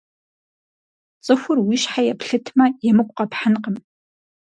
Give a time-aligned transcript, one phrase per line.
[1.25, 3.75] ЦӀыхур уи щхьэ еплъытмэ, емыкӀу къэпхьынкъым.